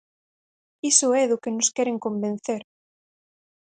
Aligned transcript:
Iso 0.91 1.07
é 1.21 1.23
do 1.29 1.41
que 1.41 1.53
nos 1.55 1.69
queren 1.75 1.97
convencer. 2.05 2.61